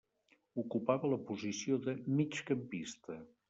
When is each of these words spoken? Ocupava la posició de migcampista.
Ocupava 0.61 1.11
la 1.11 1.21
posició 1.29 1.79
de 1.87 1.97
migcampista. 2.17 3.23